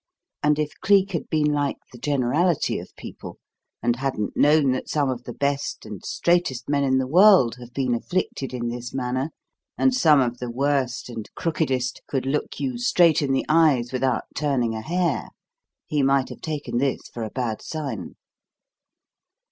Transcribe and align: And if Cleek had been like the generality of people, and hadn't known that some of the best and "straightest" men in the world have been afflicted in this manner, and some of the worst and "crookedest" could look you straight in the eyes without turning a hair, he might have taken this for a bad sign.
And 0.41 0.57
if 0.57 0.71
Cleek 0.81 1.11
had 1.11 1.29
been 1.29 1.53
like 1.53 1.77
the 1.91 1.99
generality 1.99 2.79
of 2.79 2.89
people, 2.95 3.37
and 3.83 3.97
hadn't 3.97 4.35
known 4.35 4.71
that 4.71 4.89
some 4.89 5.11
of 5.11 5.25
the 5.25 5.31
best 5.33 5.85
and 5.85 6.03
"straightest" 6.03 6.67
men 6.67 6.83
in 6.83 6.97
the 6.97 7.05
world 7.05 7.57
have 7.59 7.71
been 7.71 7.93
afflicted 7.93 8.51
in 8.51 8.69
this 8.69 8.95
manner, 8.95 9.29
and 9.77 9.93
some 9.93 10.19
of 10.19 10.39
the 10.39 10.49
worst 10.49 11.07
and 11.07 11.29
"crookedest" 11.35 12.01
could 12.07 12.25
look 12.25 12.59
you 12.59 12.79
straight 12.79 13.21
in 13.21 13.31
the 13.31 13.45
eyes 13.47 13.93
without 13.93 14.23
turning 14.33 14.73
a 14.73 14.81
hair, 14.81 15.27
he 15.85 16.01
might 16.01 16.29
have 16.29 16.41
taken 16.41 16.79
this 16.79 17.01
for 17.13 17.21
a 17.21 17.29
bad 17.29 17.61
sign. 17.61 18.15